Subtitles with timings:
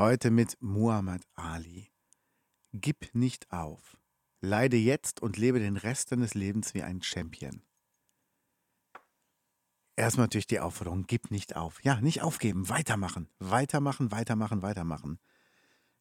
[0.00, 1.92] Heute mit Muhammad Ali.
[2.72, 3.98] Gib nicht auf.
[4.40, 7.60] Leide jetzt und lebe den Rest deines Lebens wie ein Champion.
[9.96, 11.84] Erstmal natürlich die Aufforderung, gib nicht auf.
[11.84, 15.18] Ja, nicht aufgeben, weitermachen, weitermachen, weitermachen, weitermachen.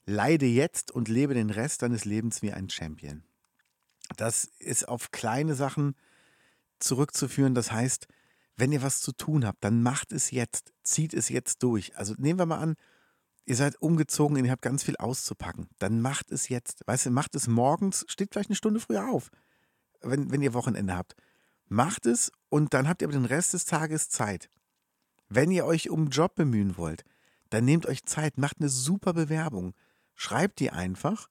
[0.05, 3.25] Leide jetzt und lebe den Rest deines Lebens wie ein Champion.
[4.16, 5.94] Das ist auf kleine Sachen
[6.80, 7.53] zurückzuführen.
[7.53, 8.08] Das heißt,
[8.55, 11.97] wenn ihr was zu tun habt, dann macht es jetzt, zieht es jetzt durch.
[11.97, 12.77] Also nehmen wir mal an,
[13.50, 16.83] ihr seid umgezogen und ihr habt ganz viel auszupacken, dann macht es jetzt.
[16.86, 19.31] Weißt du, macht es morgens, steht vielleicht eine Stunde früher auf,
[20.02, 21.16] wenn, wenn ihr Wochenende habt.
[21.67, 24.52] Macht es und dann habt ihr aber den Rest des Tages Zeit.
[25.30, 27.03] Wenn ihr euch um einen Job bemühen wollt,
[27.50, 29.73] dann nehmt euch Zeit, macht eine super Bewerbung,
[30.14, 31.27] schreibt die einfach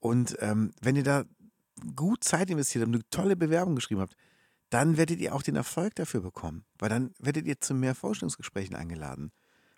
[0.00, 1.24] und ähm, wenn ihr da
[1.94, 4.16] gut Zeit investiert habt, eine tolle Bewerbung geschrieben habt,
[4.70, 8.74] dann werdet ihr auch den Erfolg dafür bekommen, weil dann werdet ihr zu mehr Vorstellungsgesprächen
[8.74, 9.32] eingeladen.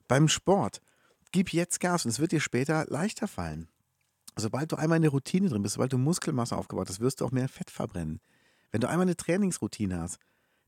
[0.06, 0.80] Beim Sport,
[1.34, 3.68] gib jetzt Gas und es wird dir später leichter fallen.
[4.36, 7.24] Sobald du einmal in der Routine drin bist, sobald du Muskelmasse aufgebaut hast, wirst du
[7.24, 8.20] auch mehr Fett verbrennen.
[8.70, 10.18] Wenn du einmal eine Trainingsroutine hast,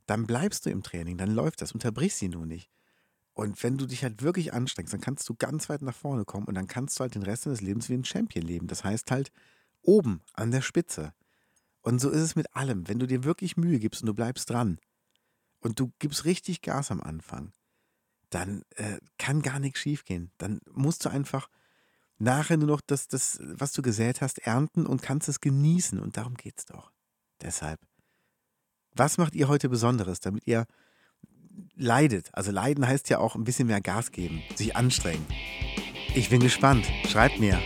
[0.07, 2.69] dann bleibst du im Training, dann läuft das, unterbrichst sie nur nicht.
[3.33, 6.49] Und wenn du dich halt wirklich anstrengst, dann kannst du ganz weit nach vorne kommen
[6.49, 8.67] und dann kannst du halt den Rest deines Lebens wie ein Champion leben.
[8.67, 9.31] Das heißt halt
[9.83, 11.15] oben an der Spitze.
[11.81, 12.89] Und so ist es mit allem.
[12.89, 14.81] Wenn du dir wirklich Mühe gibst und du bleibst dran
[15.61, 17.53] und du gibst richtig Gas am Anfang,
[18.37, 20.31] dann äh, kann gar nichts schiefgehen.
[20.37, 21.49] Dann musst du einfach
[22.19, 25.99] nachher nur noch das, das, was du gesät hast, ernten und kannst es genießen.
[25.99, 26.93] Und darum geht es doch.
[27.41, 27.81] Deshalb,
[28.95, 30.67] was macht ihr heute Besonderes, damit ihr
[31.75, 32.29] leidet?
[32.35, 35.27] Also leiden heißt ja auch ein bisschen mehr Gas geben, sich anstrengen.
[36.15, 36.87] Ich bin gespannt.
[37.09, 37.59] Schreibt mir.